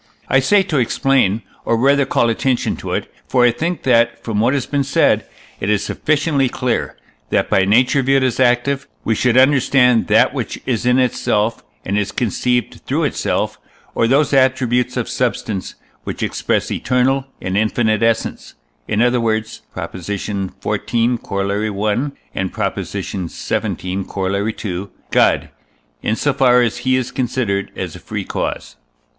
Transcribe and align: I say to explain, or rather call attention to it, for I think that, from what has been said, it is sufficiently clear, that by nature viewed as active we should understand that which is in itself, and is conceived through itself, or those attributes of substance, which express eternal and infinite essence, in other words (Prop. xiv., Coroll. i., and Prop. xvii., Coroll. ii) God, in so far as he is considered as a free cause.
I 0.27 0.39
say 0.39 0.63
to 0.63 0.79
explain, 0.79 1.43
or 1.63 1.77
rather 1.77 2.07
call 2.07 2.31
attention 2.31 2.75
to 2.77 2.93
it, 2.93 3.13
for 3.27 3.45
I 3.45 3.51
think 3.51 3.83
that, 3.83 4.23
from 4.23 4.39
what 4.39 4.55
has 4.55 4.65
been 4.65 4.83
said, 4.83 5.27
it 5.59 5.69
is 5.69 5.83
sufficiently 5.83 6.49
clear, 6.49 6.97
that 7.29 7.51
by 7.51 7.65
nature 7.65 8.01
viewed 8.01 8.23
as 8.23 8.39
active 8.39 8.87
we 9.03 9.13
should 9.13 9.37
understand 9.37 10.07
that 10.07 10.33
which 10.33 10.59
is 10.65 10.87
in 10.87 10.97
itself, 10.97 11.63
and 11.85 11.99
is 11.99 12.11
conceived 12.11 12.81
through 12.87 13.03
itself, 13.03 13.59
or 13.93 14.07
those 14.07 14.33
attributes 14.33 14.97
of 14.97 15.07
substance, 15.07 15.75
which 16.03 16.23
express 16.23 16.71
eternal 16.71 17.27
and 17.39 17.55
infinite 17.55 18.01
essence, 18.01 18.55
in 18.87 19.03
other 19.03 19.21
words 19.21 19.61
(Prop. 19.71 19.93
xiv., 19.93 21.21
Coroll. 21.21 21.87
i., 22.09 22.11
and 22.33 22.51
Prop. 22.51 22.75
xvii., 22.79 23.27
Coroll. 24.05 24.65
ii) 24.65 24.87
God, 25.11 25.49
in 26.01 26.15
so 26.15 26.33
far 26.33 26.61
as 26.63 26.77
he 26.77 26.95
is 26.95 27.11
considered 27.11 27.69
as 27.75 27.95
a 27.95 27.99
free 27.99 28.25
cause. 28.25 28.77